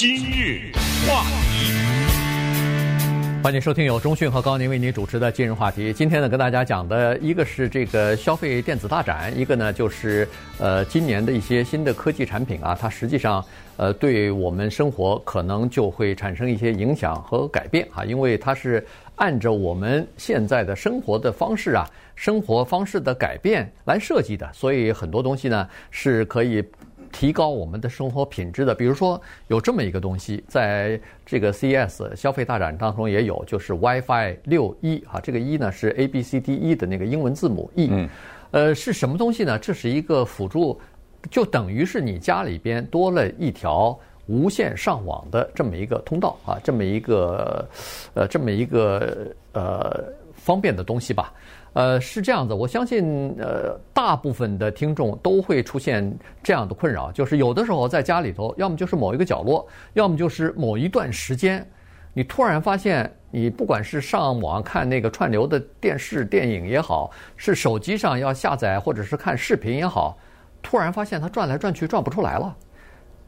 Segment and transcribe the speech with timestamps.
[0.00, 0.72] 今日
[1.06, 1.74] 话题，
[3.42, 5.92] 欢迎收听由中讯和高宁为您主持的今日话题。
[5.92, 10.26] 今天呢，跟大家讲的一个是这个消费电子大展，一个呢就是
[10.58, 13.44] 呃今年的一些新的科技产品啊，它实际上
[13.76, 18.82] 呃对我们生活可能就会产生一些影响和改变啊，因为它是
[19.16, 26.64] 按照我们现在的生活的方式啊，生活方式的改变来设计的，所以很多东西呢是可以。
[27.12, 38.08] 提高我们的生活品质的，比如说有这么一个东西，在这个 CES 消费大展当中也有，就是 WiFi 六一啊，这个一呢是 A B C D E 的那个英文字母 E，嗯，
[38.52, 39.58] 呃，是什么东西呢？
[39.58, 40.80] 这是一个辅助，
[41.30, 47.68] 就等于是你家里边多了一条无线上网的这么一个通道啊，这么一个
[48.14, 50.04] 呃，这么一个呃
[50.34, 51.32] 方便的东西吧。
[51.72, 56.12] 呃，是这样子，我相信，呃，大部分的听众都会出现
[56.42, 61.64] 这样的困扰，就是有的时候在家里头，要么就是某一个角落，要么就是某一段时间，
[62.12, 70.18] 你突然发现，你不管是上网看那个串流的电视、电影也好，是手机上要下载或者是看视频也好，
[70.60, 72.56] 突然发现它转来转去转不出来了。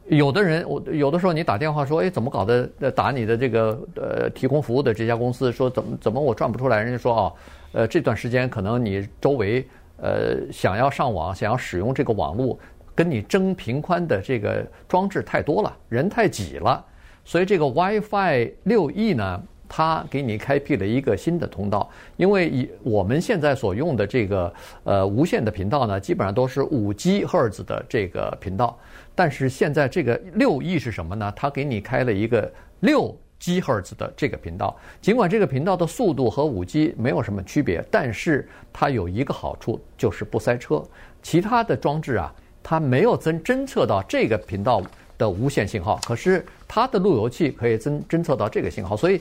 [0.07, 2.69] 有的人，我有的时候你打电话说，哎，怎么搞的？
[2.91, 6.83] 打你的这个呃提供服务的这家公司说，怎么怎么我转不出来？
[6.83, 7.21] 人家说啊。
[7.23, 7.33] 哦
[7.73, 12.57] 呃，这段时间可能你周围呃想要上网、想要使用这个网络，
[12.95, 16.85] 跟你争频宽的这个装置太多了，人太挤了，
[17.25, 21.89] 所以这个 WiFi 六 E 呢，它给你开辟了一个新的通道。
[22.15, 28.77] 因为以我们现在所用的这个呃无线的频道呢，基本上都是五 G 赫兹的这个频道，
[29.15, 31.33] 但是现在这个六 E 是什么呢？
[31.35, 32.51] 它给你开了一个
[32.81, 33.17] 六。
[33.43, 40.81] 吉赫兹的这个频道，尽管这个频道的速度和五 G 没有什么区别，但是它有一个好处，就是不塞车。
[41.21, 44.81] 其他的装置啊，它没有侦侦测到这个频道
[45.17, 49.19] 的无线信号，可是它的路由器可以侦侦测到这个信号，所以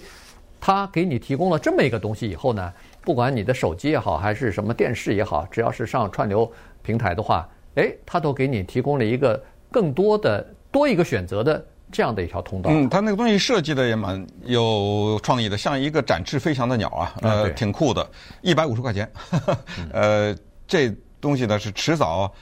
[0.61, 6.49] 它给你提供了这么一个东西以后呢，不管你的手机也好，还是什么电视也好，只要是上串流
[6.85, 11.67] 平台的话，诶，它都给你提供了一个更多的多一个选择的。
[11.93, 18.05] 这样的一条通道，嗯，它那个东西设计的也蛮有创意的，像一个展翅飞翔的鸟啊，呃，挺酷的，
[18.41, 19.59] 一百五十块钱，呵呵
[19.93, 20.37] 呃，
[20.67, 22.33] 这东西呢是迟早，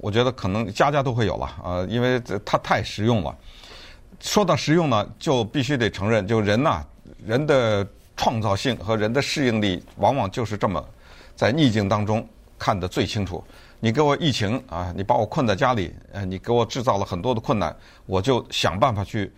[0.00, 3.34] 我觉得可能家家都会有了啊，呃，因为它太实用了。
[4.20, 6.84] 说到实用呢，就必须得承认，就人呐，
[7.26, 7.84] 人的
[8.16, 10.84] 创造性和人的适应力，往往就是这么
[11.34, 12.24] 在逆境当中
[12.62, 13.42] 看得最清楚。
[13.80, 19.32] 你给我疫情啊，你把我困在家里，呃，你给我制造了很多的困难，我就想办法去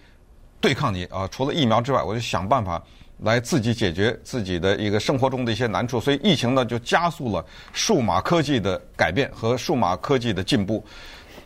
[0.60, 1.26] 对抗你啊。
[1.28, 2.82] 除了疫苗之外，我就想办法
[3.20, 5.98] 来自己解决自己的一个生活中的一些难处。
[5.98, 7.42] 所以疫情呢，就加速了
[7.72, 10.84] 数码科技的改变和数码科技的进步。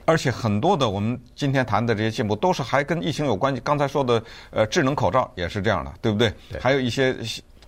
[0.05, 3.61] 而且很多的我们今天谈的这些进步，都是还跟疫情有关系。
[3.63, 6.35] 刚才说的呃，智能口罩也是这样的，对不对？
[6.51, 6.61] 对。
[6.61, 7.15] 还有一些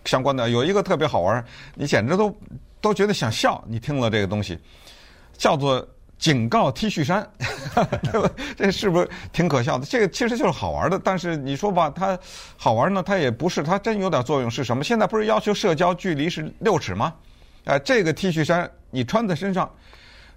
[0.05, 1.45] 相关的，有一个特别好玩，
[1.77, 2.35] 你简直都
[2.81, 3.63] 都觉得想笑。
[3.67, 4.59] 你听了这个东西。
[5.41, 7.27] 叫做警告 T 恤衫，
[8.13, 8.31] 对吧？
[8.55, 9.87] 这是不是挺可笑的？
[9.87, 12.19] 这个其实就是好玩的，但是你说吧，它
[12.59, 14.85] 好玩呢，它也不是，它真有点作用是什么？
[14.85, 17.15] 现在不是要求社交距离是六尺吗？
[17.65, 19.75] 哎，这个 T 恤衫你穿在身上，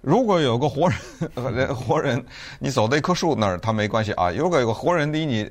[0.00, 2.24] 如果有个活人，活人，
[2.58, 4.30] 你走到一棵树那儿，它没关系啊。
[4.30, 5.50] 如果有个活人离你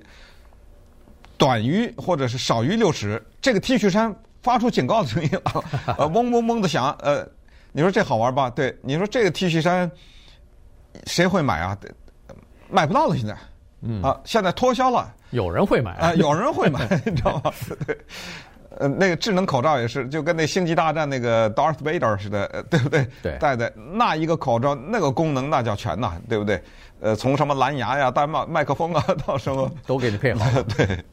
[1.37, 4.11] 短于或者是少于六尺，这个 T 恤衫
[4.43, 5.63] 发出警告的声音了，
[5.97, 7.27] 呃，嗡嗡嗡的响，呃。
[7.75, 8.51] 你说这好玩吧？
[8.51, 9.89] 对，你说这个 T 恤衫
[11.07, 11.75] 谁会买啊？
[12.69, 13.35] 买不到了，现在，
[13.81, 15.11] 嗯啊，现在脱销了。
[15.31, 17.51] 有人会买啊，有人会买， 你知道吗？
[17.87, 17.97] 对，
[18.77, 23.07] 呃，那个智能口罩也是，就跟那星际大战那个 Darth Vader 似的，对不对？
[23.21, 26.61] 对，戴的那一个口罩，那个功能那叫全呐，对不对？
[26.99, 30.45] 呃，从什么蓝牙呀，带麦麦克风啊， 到什么都给你配好。
[30.77, 31.03] 对，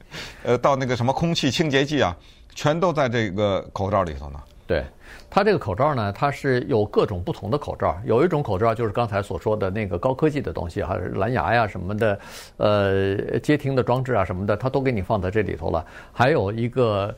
[0.44, 2.16] 呃，到那个什么空气清洁剂啊，
[2.54, 4.41] 全都在这个口罩里头呢。
[4.66, 4.84] 对。
[5.28, 7.97] 它这个口罩呢，它是有各种不同的口罩。
[8.04, 12.19] 有一种口罩就是刚才所说的那个高科技的东西，还是蓝牙呀什么的，
[12.56, 15.84] 呃，接听的装置啊什么的，它都给你放在这里头了。
[16.13, 17.15] 还有一个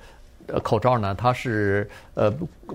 [0.60, 2.32] 口罩呢，它是呃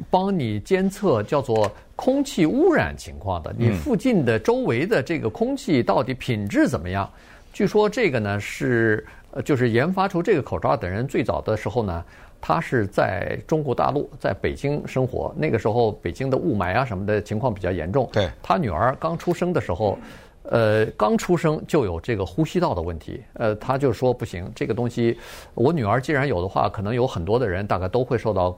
[0.09, 7.09] 帮你监测叫做空气污染情况的，你附近的周围的这个空气到底品质怎么样？
[7.53, 12.03] 据说这个呢是呃就是研发出这个口罩的人最早的时候呢。
[12.39, 15.33] 他是在中国大陆，在北京生活。
[15.35, 18.07] 那个时候，北京的雾霾啊什么的情况比较严重。
[18.13, 19.97] 对，他女儿刚出生的时候，
[20.49, 23.21] 呃，刚出生就有这个呼吸道的问题。
[23.33, 25.17] 呃，他就说不行，这个东西，
[25.53, 28.57] 我女儿既然有的话，可能有很多的人大概都会受到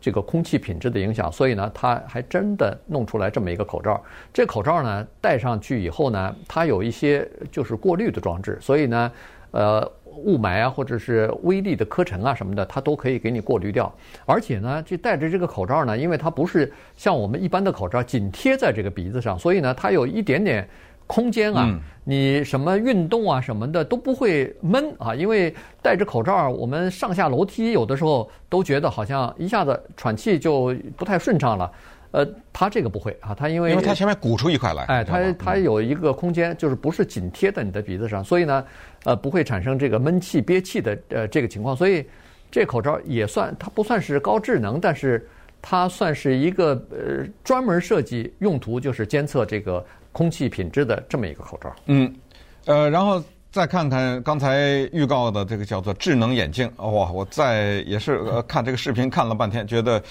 [0.00, 1.30] 这个空气品质的影响。
[1.30, 4.02] 所以呢，他还真的弄出来这么一个口罩。
[4.32, 9.12] 这口罩呢，戴上去以后呢，它有一些就是过滤的装置，所以呢。
[9.52, 9.86] 呃
[10.24, 13.94] 雾霾啊，或者是微粒的颗尘啊什么的，它都可以给你过滤掉。
[14.24, 20.66] 而且呢，就戴着这个口罩呢，因为它不是像我们一般的口罩紧贴在这个鼻子上，所以呢，它有一点点
[21.12, 25.14] 空间啊，你什么运动啊什么的都不会闷啊。
[25.14, 31.70] 因为戴着口罩，我们上下楼梯有的时候都觉得好像一下子喘气就不太顺畅了。
[32.12, 38.64] 呃，它这个不会啊，它因为因为它前面鼓出一块来，哎，它它有一个空间，就是不是紧贴在你的鼻子上，所以呢，
[39.04, 42.06] 呃，不会产生这个闷气憋气的呃这个情况，所以
[42.50, 45.26] 这口罩也算它不算是高智能，但是
[45.60, 49.82] 它算是一个呃专门设计用途就是监测这个
[50.12, 51.74] 空气品质的这么一个口罩。
[51.86, 52.14] 嗯，
[52.66, 54.58] 呃，然后再看看刚才
[54.92, 60.02] 预告的这个叫做智能眼镜，哇，我在也是呃看这个视频看了半天，觉得。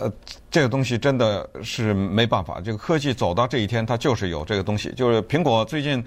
[0.00, 0.08] 呃，
[0.48, 2.60] 这个东西真的是没办法。
[2.60, 4.92] 这个科技走到这一天，它就是有这个东西。
[4.92, 6.04] 就是苹果最近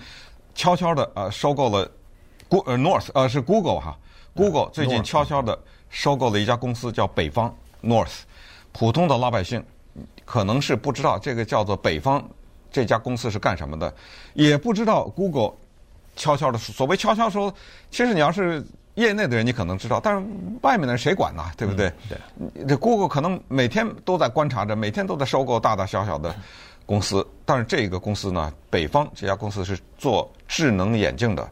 [0.56, 1.86] 悄悄的呃收购了
[2.48, 3.98] ，Go 呃 North 呃是 Google 哈
[4.34, 5.60] ，Google 最近悄悄的
[5.90, 7.54] 收购了一家公司叫北方
[7.84, 8.22] North。
[8.72, 9.62] 普通的老百姓
[10.24, 12.26] 可能是不知道这个叫做北方
[12.72, 13.94] 这家公司是干什么的，
[14.34, 15.54] 也不知道 Google
[16.16, 17.54] 悄悄的所谓悄悄说，
[17.90, 18.64] 其实你要是。
[18.96, 20.28] 业内的人你可能知道，但是
[20.64, 21.50] 外面的人谁管呢？
[21.56, 21.88] 对不对？
[22.42, 22.66] 嗯、对。
[22.68, 26.36] 这 Google 可能每天都在观察着，每天都在收购大大小小的
[26.86, 27.26] 公司。
[27.46, 31.50] 但是这个公司呢，北方这家公司是做智能眼镜的。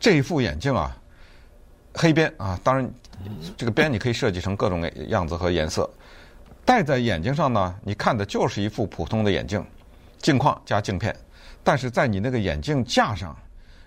[0.00, 0.94] 这一副眼镜啊，
[1.94, 2.90] 黑边啊，当然
[3.56, 5.88] 这个边你可以设计成各种样子和颜色。
[6.64, 9.64] 戴在眼睛上呢，你看的就是一副普通的眼镜，
[10.26, 11.14] 镜框加镜片。
[11.62, 13.36] 但是在你那个眼镜架上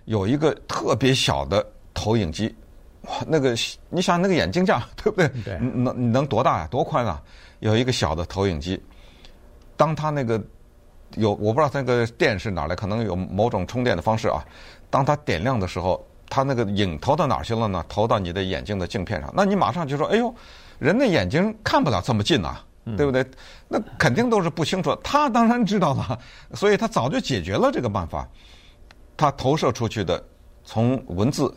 [0.05, 2.55] 有一个特别小的投影机。
[3.01, 3.53] 哇，那个
[3.89, 5.27] 你想那个眼镜架对不对？
[5.43, 5.57] 对。
[5.59, 6.67] 能你能多大呀？
[6.71, 7.21] 多宽啊？
[7.59, 8.81] 有一个小的投影机，
[9.75, 10.41] 当它那个
[11.15, 14.41] 有我不知道那个电是哪来，可能有某种充电的方式啊。
[14.89, 17.83] 当它点亮的时候，它那个影投到哪儿去了呢？
[17.89, 19.29] 投到你的眼镜的镜片上。
[19.35, 20.33] 那你马上就说：“哎呦，
[20.79, 22.57] 人的眼睛看不了这么近呐，
[22.95, 23.25] 对不对？”
[23.67, 24.95] 那肯定都是不清楚。
[25.03, 26.19] 他当然知道了，
[26.53, 28.27] 所以他早就解决了这个办法。
[29.17, 30.23] 他投射出去的
[30.63, 31.53] 从文字。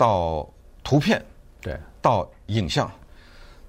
[0.00, 0.48] 到
[0.84, 1.20] 图片，
[1.60, 2.88] 对，到影像，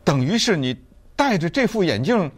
[0.04, 0.80] 等于是你
[1.16, 2.32] 戴着这副眼镜，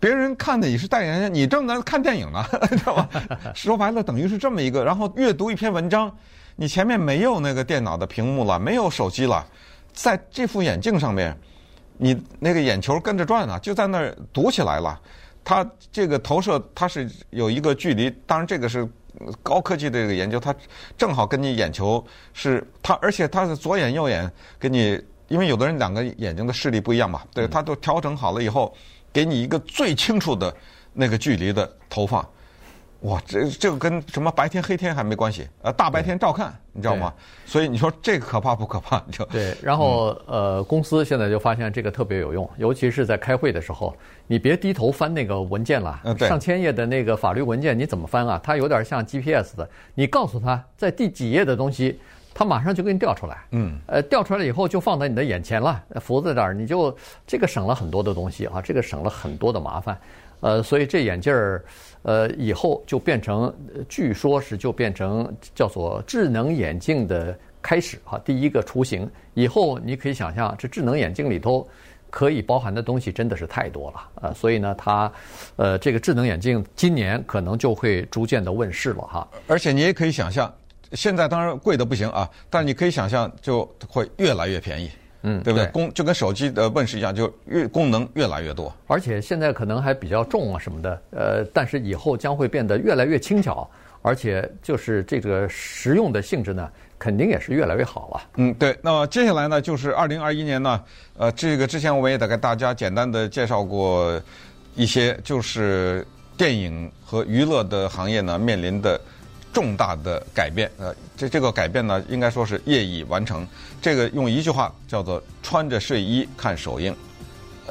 [0.00, 2.42] 别人看的也是戴眼镜，你正在看电影呢，
[2.72, 3.10] 知道吧？
[3.54, 4.82] 说白了，等于是这么一个。
[4.82, 6.10] 然后阅读一篇文章，
[6.56, 9.46] 你前面没有那个电脑的屏幕了，没有手机了，
[9.92, 11.38] 在这副眼镜上面，
[11.98, 14.98] 你那个眼球跟着转啊，就在那儿读起来了。
[15.44, 18.88] 它这个投射，它是有一个距离，当然这个是。
[19.42, 20.54] 高科技的这个研究，它
[20.96, 24.30] 正好跟你眼球是它，而且它的左眼右眼
[24.60, 24.96] 给你，
[25.26, 28.72] 因为有的人两个眼睛的视力不一样嘛，对，它都调整好了以后，
[29.12, 30.54] 给你一个最清楚的
[30.92, 32.24] 那个距离的投放。
[33.02, 37.14] 哇，这这个跟什么白天黑天还没关系，呃，大白天照看，你知道吗？
[37.46, 38.98] 所以你说这个可怕不可怕？
[39.12, 39.56] 就对。
[39.62, 43.94] 然后呃，公司现在就发现这个特别有用，尤其是在开会的时候，
[44.26, 48.40] 你别低头翻那个文件了，上千页的那个法律文件你怎么翻啊？
[48.42, 52.00] 它有点像 GPS 的，你告诉他在第几页的东西，
[52.34, 53.38] 它马上就给你调出来。
[53.52, 53.78] 嗯。
[53.86, 59.96] 呃，调出来以后就放在你的眼前了，浮在这儿，你就这个省了很多的东西啊，这个省了很多的麻烦。
[60.40, 61.64] 呃，所以这眼镜儿。
[62.02, 63.52] 呃，以后就变成，
[63.88, 69.10] 据说是就变成叫做智能眼镜的开始哈，第一个雏形。
[69.34, 71.68] 以后你可以想象，这智能眼镜里头
[72.08, 74.32] 可以包含的东西真的是太多了啊！
[74.32, 75.12] 所以呢，它，
[75.56, 79.28] 呃，这个智能眼镜今年可能就会逐渐的问世了哈。
[79.48, 80.50] 而且你也可以想象，
[80.92, 84.88] 现在当然贵的不行啊，但你可以想象就会越来越便宜。
[85.22, 85.66] 嗯，对不对？
[85.68, 88.72] 功就跟手机的问世一样，就越功能越来越多。
[88.86, 93.68] 而且现在可能还比较重啊什么的，呃，但是以后将会变得越来越轻巧，
[94.02, 98.22] 而且就是这个实用的性质呢，肯定也是越来越好了。
[98.36, 98.78] 嗯，对。
[98.80, 100.80] 那么接下来呢，就是二零二一年呢，
[101.16, 104.20] 呃，这个之前我们也得给大家简单的介绍过
[104.76, 106.06] 一些，就是
[106.36, 109.00] 电影和娱乐的行业呢面临的。
[109.52, 113.46] 重大的改变，呃，这这个改变呢，应该说是业已完成。
[113.80, 116.94] 这个用一句话叫做“穿着睡衣看首映”，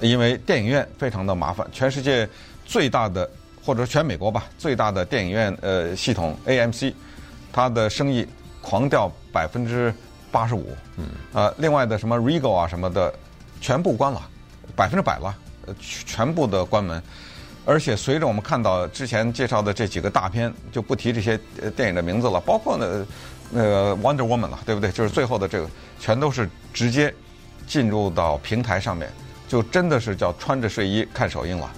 [0.02, 1.68] 因为电影院非常的麻烦。
[1.72, 2.28] 全世界
[2.66, 3.30] 最大的，
[3.64, 6.94] 或者全美国吧，最大的电影院呃系统 AMC，
[7.54, 8.28] 它的生意
[8.62, 9.94] 狂掉百分之
[10.32, 10.76] 八十五。
[10.98, 11.06] 嗯。
[11.34, 13.14] 呃，另外的什么 Regal 啊什么的，
[13.62, 14.28] 全部关了，
[14.76, 15.36] 百分之百了，
[15.68, 17.02] 呃，全部的关门。
[17.68, 21.38] 而且随着我们看到之前介绍的这几个大片，就不提这些
[21.76, 23.06] 电影的名字了，包括那
[23.52, 24.90] 那个 Wonder Woman 了，对不对？
[24.90, 25.70] 就是最后的这个，
[26.00, 27.14] 全都是直接
[27.68, 29.12] 进入到平台上面，
[29.50, 31.70] 就真的是叫穿着睡衣看首映了。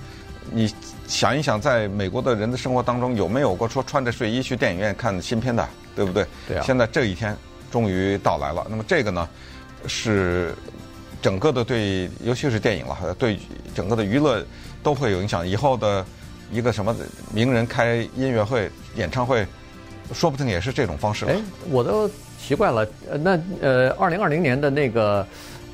[0.51, 0.71] 你
[1.07, 6.23] 想一想，在美国的人的生活当中，有没有过说穿着睡衣去电影院看新片的，对不对？
[6.47, 6.63] 对啊。
[6.63, 7.35] 现在这一天
[7.71, 8.63] 终于到来了。
[8.69, 9.27] 那么这个呢，
[9.87, 10.53] 是
[11.19, 13.39] 整个的对，尤其是电影了，对
[13.73, 14.45] 整个的娱乐
[14.81, 15.47] 都会有影响。
[15.47, 16.05] 以后的
[16.51, 16.95] 一个什么
[17.33, 19.45] 名人开音乐会、演唱会，
[20.13, 21.25] 说不定也是这种方式。
[21.25, 21.35] 哎，
[21.69, 22.09] 我都
[22.39, 22.87] 奇怪了，
[23.21, 25.25] 那呃，二零二零年的那个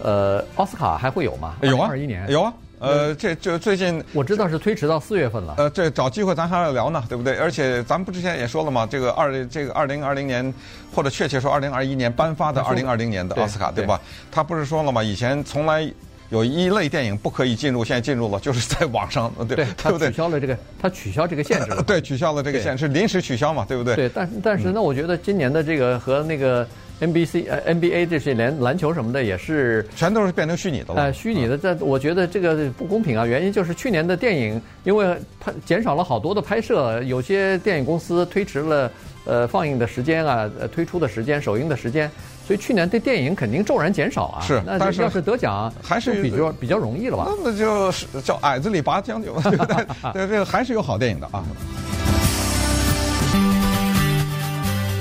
[0.01, 1.55] 呃奥斯卡还会有吗？
[1.61, 2.53] 有啊，二一年有啊。
[2.77, 5.55] 呃，这这最近我知道是推迟到四月份了。
[5.57, 7.37] 呃，这找机会咱还要聊呢，对不对？
[7.37, 8.85] 而且咱们不之前也说了嘛？
[8.85, 10.53] 这个二这个二零二零年，
[10.93, 13.99] 或者确切说二零二一年颁发的二零二零年的奥斯卡，对吧？
[14.29, 15.01] 他不是说了嘛？
[15.01, 15.89] 以前从来
[16.29, 20.09] 有一类电影不可以进入，现在进入了，就是在网上， 对对不对？
[20.09, 21.81] 取消了这个，他取消这个限制了。
[21.87, 23.95] 对，取消了这个限制，是临时取消嘛，对不对？
[23.95, 26.67] 对，但但是那我觉得今年的这个和那个。
[27.01, 31.01] NBC 呃 NBA 这些连篮球什么的也是全都是变成虚拟的了。
[31.01, 33.25] 呃，虚拟的，这我觉得这个不公平啊！
[33.25, 38.89] 原因就是去年的电影因为拍减少了好多的拍摄，有些电影公司推迟了
[39.25, 42.09] 呃放映的时间啊，呃推出的时间、首映的时间，
[42.45, 44.41] 所以去年对电影肯定骤然减少啊。
[44.41, 47.27] 是，但是要是得奖还是比较比较容易了吧？
[47.43, 49.75] 那就是叫矮子里拔将军，对 不对？
[50.13, 51.43] 对，这个还是有好电影的啊。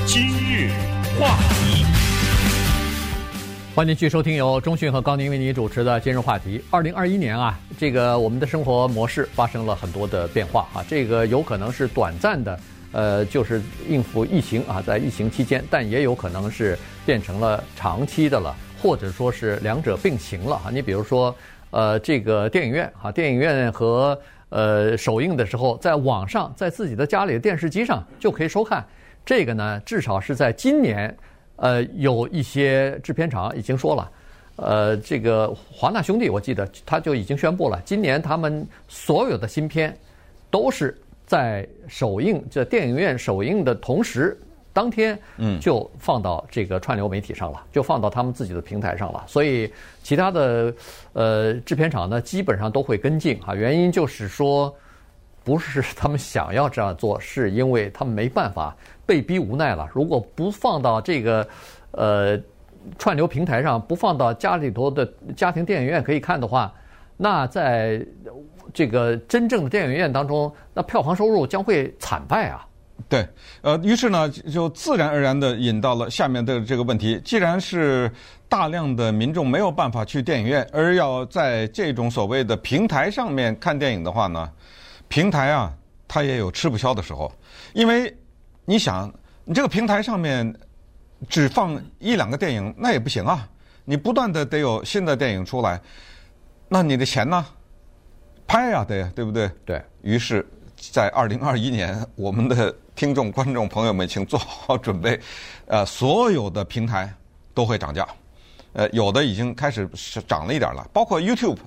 [0.06, 0.70] 今日
[1.20, 1.84] 话题。
[3.74, 6.62] 欢迎继续收听由中讯和高宁为你主持的今日话题。
[6.70, 12.56] 二零二一年啊，这个我们的生活模式发生了很多的变化啊，这个有可能是短暂的，
[12.94, 20.70] 呃，就是应付疫情啊，在疫情期间，但也有可能是变成了长期的了，或者说是两者并行了啊。
[20.72, 21.34] 你比如说，
[21.70, 28.82] 呃，这个电影院啊，电影院和呃首映的时候，在网上，在自己的家里的电视机上就可以收看。
[29.26, 31.14] 这个呢，至少是在今年。
[31.56, 34.10] 呃，有一些制片厂已经说了，
[34.56, 39.96] 呃，这个华纳兄弟，我记得他就已经宣布了，今年他们所有的新片
[40.50, 44.38] 都是在首映，这电影院首映的同时，
[44.72, 49.24] 当天嗯就放到这个串流媒体上了，就放到他们自己的平台上了。
[49.26, 50.74] 所以其他的
[51.12, 53.54] 呃制片厂呢，基本上都会跟进啊。
[53.54, 54.74] 原因就是说，
[55.42, 58.76] 不是他们想要这样做，是因为他们没办法。
[59.06, 59.86] 被逼无奈了。
[59.92, 61.46] 如果不放到这个，
[61.90, 62.40] 呃，
[62.98, 66.72] 串流平台上，不放到家里头的家庭电影院可以看的话，
[67.16, 68.04] 那在
[68.72, 72.66] 这个真正的电影院当中，那票房收入将会惨败啊。
[73.08, 73.26] 对，
[73.62, 77.20] 呃，于是呢，就自然而然地引到了下面的这个问题。
[77.24, 78.10] 既然是
[78.48, 84.50] 大量的民众没有办法去电影院，而要在这种所谓的平台上面看电影的话呢，
[85.08, 85.72] 平台啊，
[86.08, 87.32] 它也有吃不消的时候，
[87.72, 88.14] 因为。
[88.66, 89.12] 你想，
[89.44, 90.50] 你这个平台上面
[91.28, 93.46] 只放一两个电影，那也不行啊！
[93.84, 95.78] 你不断的得有新的电影出来，
[96.74, 97.46] 那你的钱呢？
[98.48, 99.48] 拍呀，得，对不对？
[99.64, 99.80] 对。
[100.02, 100.44] 于是，
[100.90, 105.20] 在二零二一年，我们的听众、观众朋友们，请做好准备，
[105.68, 107.14] 呃，所有的平台
[107.54, 108.04] 都会涨价，
[108.72, 109.88] 呃，有的已经开始
[110.26, 111.58] 涨了一点了，包括 YouTube，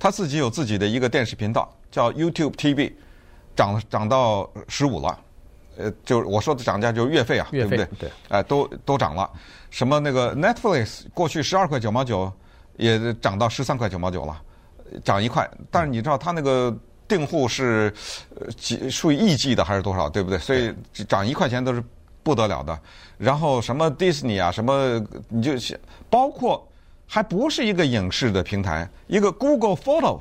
[0.00, 2.90] 它自己有自己的一个电视频道，叫 YouTube TV，
[3.54, 5.20] 涨涨到十五了。
[5.76, 7.86] 呃，就是我说的涨价就是月费啊，费，对不对？
[8.00, 9.30] 对，哎，都都涨了。
[9.68, 12.32] 什么那个 Netflix 过去十二块九毛九，
[12.78, 14.40] 也涨到十三块九毛九了，
[15.02, 15.48] 涨一块。
[15.70, 16.76] 但是你知道它那个
[17.08, 17.92] 订户是
[18.56, 20.38] 几数以亿计的还是多少，对不对？
[20.38, 20.74] 所以
[21.08, 21.82] 涨一块钱都是
[22.22, 22.78] 不得了的。
[23.18, 25.52] 然后什么 Disney 啊，什么你就
[26.10, 26.66] 包括
[27.06, 30.20] 还不是一个影视的平台，一个 Google Photos，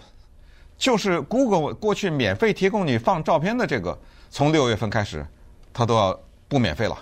[0.78, 3.98] 就是 Google 过去免费提供你放照片的这个，
[4.30, 5.26] 从六月份开始。
[5.76, 6.16] 它都要
[6.48, 6.96] 不免费了，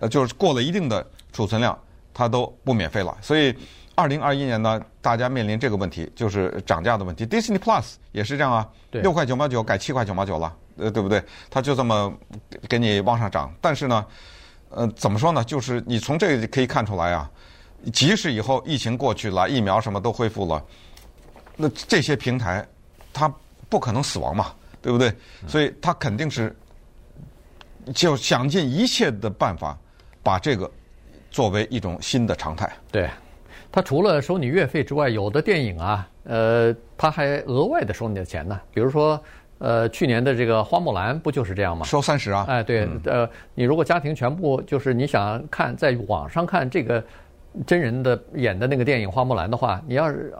[0.00, 1.78] 呃，就是过了一定的储存量，
[2.12, 3.16] 它都不免费了。
[3.22, 3.54] 所以，
[3.96, 7.26] 二零二一年呢，大家面临这个问题，就是涨价的问题。
[7.26, 11.20] Disney Plus 也是这样啊，六块九毛九改七块九毛九了，呃，对不对？
[11.50, 12.12] 它就这么
[12.68, 13.52] 给你往上涨。
[13.60, 14.06] 但是呢，
[14.68, 15.42] 呃，怎么说呢？
[15.42, 17.28] 就是你从这个可以看出来啊，
[17.92, 20.64] 即使以后疫情过去了，疫苗什么都恢复了，
[21.56, 22.64] 那这些平台
[23.12, 23.32] 它
[23.68, 25.12] 不可能死亡嘛，对不对？
[25.48, 26.54] 所以它肯定是。
[27.94, 29.78] 就想尽一切的办法，
[30.20, 30.68] 把这个
[31.30, 32.68] 作为一种新的常态。
[32.90, 33.08] 对，
[33.76, 38.58] 他除了收你月费之外，有的电影啊，呃，他还额外的收你的钱呢。
[38.72, 39.22] 比如说，
[39.58, 41.84] 呃，去年的这个《花木兰》不就是这样吗？
[41.84, 42.46] 收三十啊！
[42.48, 47.04] 哎，对，嗯、呃，你如果家庭全部就是你想看，在网上看这个
[47.66, 50.34] 真人的演的那个电影《花木兰》的话，你要是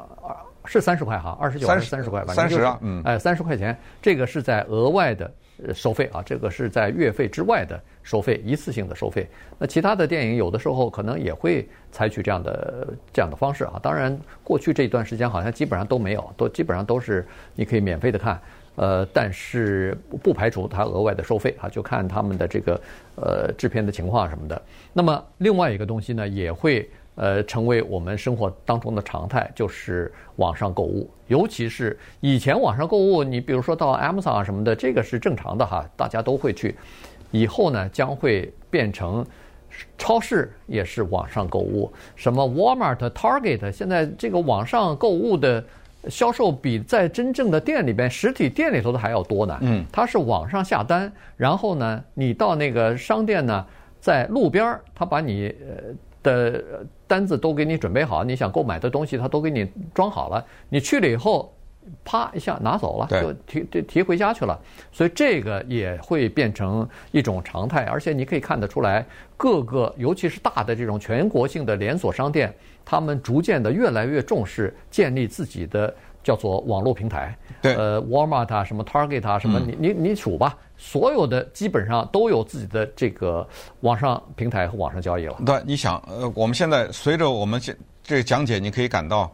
[0.64, 2.32] 是三十块哈，二十九还是三十块吧？
[2.32, 5.30] 三十啊，嗯，哎，三十块钱，这个是在额外的。
[5.64, 9.26] 呃，收费啊，这个是在月费之外的收费，一次性的收费。
[9.58, 13.80] 那其他的电影有的时候可能也会采取这样的这样的方式啊。
[13.82, 18.38] 当然，过去这一段时间好像基本上都没有，都基本上都是你可以免费的看。
[18.74, 22.80] 呃，但是不排除它额外的收费啊，就看他们的这个
[23.14, 24.62] 呃制片的情况什么的。
[24.92, 31.10] 那么另外一个东西呢，也会呃成为我们生活当中的常态，就是网上购物。
[31.26, 36.76] 尤其是以前网上购物，你比如说到 Amazon 啊什么的，这个是正常的哈，大家都会去。
[37.32, 39.26] 以后呢，将会变成
[39.98, 45.64] 超市也是网上购物，什么 Walmart、Target，现在这个网上购物的。
[46.08, 49.58] 销售比在真正的店里边、实体店里头的还要多呢。
[49.62, 53.66] 嗯，它是网上下单，然后呢，你到那个商店呢，
[53.98, 55.92] 在路边儿他把你呃
[56.22, 56.64] 的
[57.06, 61.52] 单子都给你准备好，你想购买的东西他都给你装好了，你去了以后，
[62.04, 64.58] 啪一下拿走了，就提提提回家去了。
[64.90, 72.52] 所以这个也会变成一种常态，而且你可以看得出来，各个尤其是大的这种全国性的连锁商店。
[72.88, 75.92] 他们逐渐的越来越重视建立自己的
[76.26, 83.48] 叫做网络平台，对，呃，Walmart 啊，什么 Target 啊，什么你你你数吧，所有的基本上都有自己的这个
[83.82, 85.36] 网上平台和网上交易了。
[85.46, 89.32] 对，你想，呃，我们现在随着我们这这个讲解，你可以感到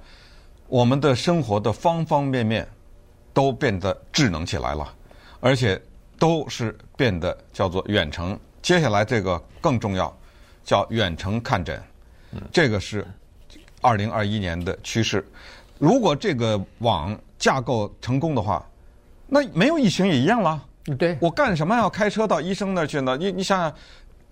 [0.68, 2.68] 我们的生活的方方面面
[3.32, 4.92] 都变得智能起来了，
[5.40, 5.80] 而且
[6.18, 8.38] 都是变得叫做远程。
[8.60, 10.14] 接下来这个更重要，
[10.62, 11.82] 叫远程看诊，
[12.52, 13.02] 这个是。
[13.84, 15.26] 二零二一年的趋势，
[15.82, 18.64] 如果这个网架构成功的话，
[19.26, 20.62] 那没有疫情也一样了。
[20.96, 23.16] 对，我干什么要开车到医生那儿去呢？
[23.16, 23.74] 你你想想，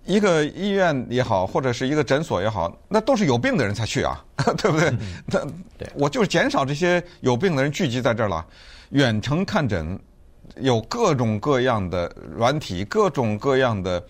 [0.04, 4.24] 一个医院也好，或者是一个诊所也好，那都是有病的人才去啊，
[4.58, 4.94] 对不对？
[5.26, 5.40] 那
[5.96, 8.46] 我就是减少这些有病的人聚集在这儿了。
[8.90, 9.98] 远程看诊
[10.58, 14.00] 有各种各样的软体，各种各样的。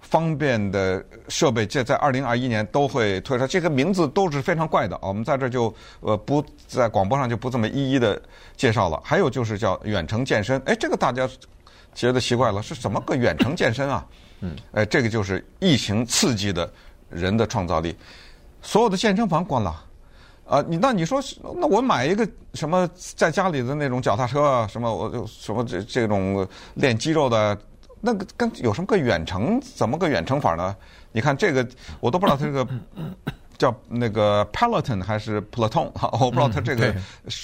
[0.00, 3.46] 方便的设备，这在二零二一年都会推出。
[3.46, 8.20] 这个名字都是非常怪的啊，我们在这就呃不在广播上就不这么一一的
[8.56, 8.98] 介绍了。
[9.04, 11.28] 还有就是叫远程健身，哎，这个大家
[11.94, 14.06] 觉得奇怪了，是什么个远程健身啊？
[14.40, 16.70] 嗯，哎，这个就是疫情刺激的
[17.10, 17.94] 人的创造力。
[18.62, 19.84] 所有的健身房关了，
[20.46, 21.20] 啊，你那你说，
[21.56, 27.58] 那我买一个什么在家里的那种脚踏车啊，什么我就什么这这种练肌肉的。
[28.00, 29.60] 那个跟有什么个远程？
[29.60, 30.74] 怎么个远程法呢？
[31.10, 31.66] 你看这个，
[32.00, 32.66] 我都不知道它这个
[33.58, 36.94] 叫那个 Peloton 还是 Platon 哈，我不知道它这个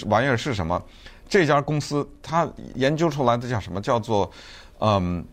[0.06, 0.80] 玩意儿是什么。
[1.28, 3.80] 这家公司它研究出来的叫什么？
[3.80, 4.30] 叫做
[4.78, 5.24] 嗯，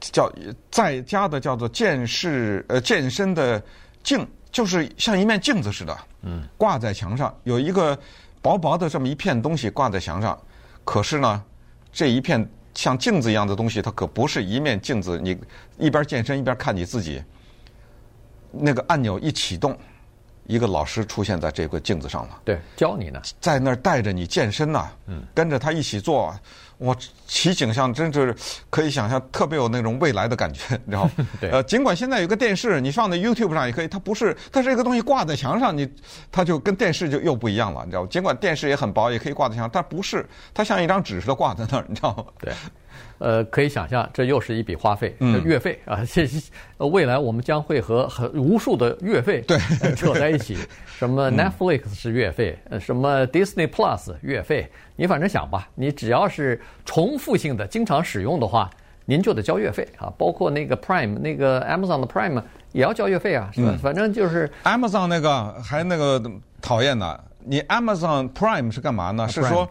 [0.00, 0.32] 叫
[0.70, 3.62] 在家的叫做健视呃健身的
[4.02, 7.96] 镜，就是像一面镜子似的，嗯，挂在墙上，有一个
[8.42, 10.36] 薄薄的这么一片东西挂在墙上。
[10.84, 11.44] 可是呢，
[11.92, 12.48] 这一片。
[12.76, 15.18] 像镜子一样的东西，它可不是一面镜子。
[15.18, 15.36] 你
[15.78, 17.20] 一边健身一边看你自己，
[18.52, 19.76] 那个按钮一启动，
[20.44, 22.40] 一个老师出现在这个镜子上了。
[22.44, 26.38] 对，教你呢，在那儿带着你健身呐，嗯，跟着他一起做。
[26.78, 28.34] 我其景象真是
[28.68, 31.08] 可以想象，特别有那种未来的感觉，你知道。
[31.50, 35.88] 呃，尽管现在有个电视，你放在 YouTube 上也可以，它不是，它是一个东西挂在墙上，你
[36.30, 38.08] 它就跟电视就又不一样了，你知道吗？
[38.10, 42.24] 尽管电视也很薄，也可以挂在墙上，但不是，它像一张纸似的挂在那儿，你知道吗？
[42.38, 42.52] 对。
[43.18, 46.04] 呃，可以想象，这又是一笔花费，月费啊。
[46.06, 46.28] 这
[46.86, 49.58] 未来我们将会和很无数的月费对
[49.94, 50.56] 扯在一起。
[50.98, 58.70] 什么 Netflix 是月费，什么 Disney Plus 月费，你反正想吧，你只要是重复性的、经常使用的话，
[59.04, 60.12] 您就得交月费啊。
[60.16, 63.76] 包括那个 Prime，那个 Amazon 的 Prime 也要交月费啊，是吧？
[63.82, 66.22] 反正就是 Amazon 那个还那个
[66.60, 67.18] 讨厌呢。
[67.44, 69.28] 你 Amazon Prime 是干嘛呢？
[69.28, 69.68] 是说。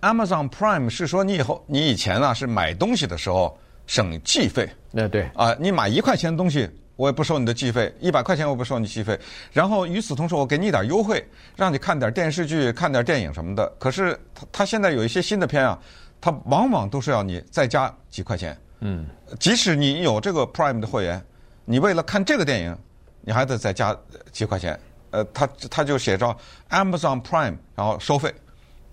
[0.00, 9.18] Amazon Prime 是说你以后你以前啊是买东西的时候省计费，那对啊，你买一块钱的东西我也不收你的计费，一百块钱我不收你计费，
[9.52, 13.66] 然后与此同时我给你一点优惠，让你看点电视剧、看点电影什么的。
[13.78, 15.78] 可是他他现在有一些新的片啊，
[16.20, 18.56] 他往往都是要你再加几块钱。
[18.80, 19.06] 嗯，
[19.40, 21.20] 即使你有这个 Prime 的会员，
[21.64, 22.76] 你为了看这个电影，
[23.22, 23.96] 你还得再加
[24.30, 24.78] 几块钱。
[25.10, 26.36] 呃，他他就写着
[26.70, 28.32] Amazon Prime，然后收费。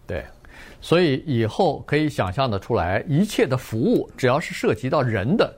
[0.07, 0.25] 对。
[0.85, 5.51] 所以以后可以想象的出来，一切的服务只要是涉及到人的，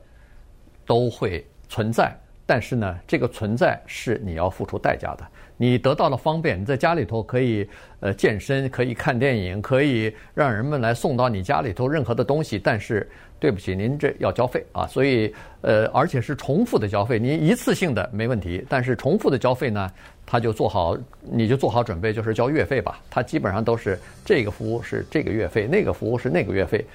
[0.86, 2.18] 都会存在。
[2.48, 5.28] 但是呢，这个存在是你要付出代价的。
[5.58, 7.68] 你得到了方便，你在家里头可以
[8.00, 12.58] 呃健身，可以看电影，可以让人们来送到你家里头任何的东西。
[12.58, 14.88] 但是对不起，您这要交费啊。
[14.88, 17.20] 所以呃，而且是重复的交费。
[17.20, 19.92] 您一次性的没问题，但是重复的交费呢？
[20.26, 23.00] 他就做好，你就做好准备，就是交月费吧。
[23.10, 26.86] 他基本上都是这个服务是这个月费，那个服务是那个月费。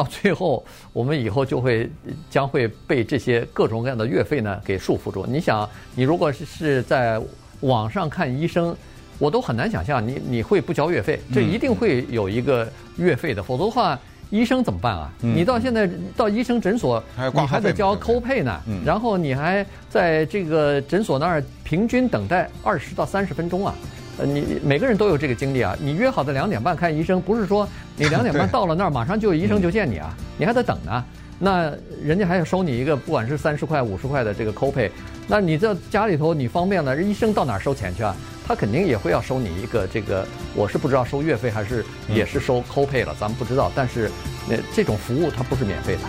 [0.00, 1.90] 到最后，我们以后就会
[2.30, 5.26] 将会被这些各种各样的月费呢给束缚住。
[5.26, 7.20] 你想，你如果是是在
[7.60, 8.74] 网上看医生，
[9.18, 13.98] 我都很难想象你你会不交月费，这一定会有一个月费的，否则的话。
[14.30, 15.10] 医生怎么办啊？
[15.22, 23.74] 嗯、你到现在到医生诊所，还你还得交 copay 呢，嗯、然后你还在这个诊所那儿平均等待二十到三十分钟啊。
[24.20, 25.74] 呃，你每个人都有这个经历啊。
[25.80, 31.04] 你约好的两点半看医生，不是说你两点半 到了那儿马上就医生就见你啊，你还得等呢。
[31.38, 31.72] 那
[32.04, 34.90] 人家还要收你一个，不管是三十块、五十块的这个 copay，
[35.26, 38.14] 那你在家里头你方便了，医生到哪儿收钱去啊？
[38.46, 43.72] 他肯定也会要收你一个这个，我是不知道收月费还是也是收 copay 了，咱们不知道。
[43.74, 44.10] 但是，
[44.48, 46.00] 那这种服务它不是免费的。